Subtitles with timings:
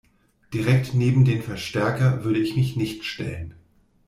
[0.51, 3.53] Direkt neben den Verstärker würde ich mich nicht stellen.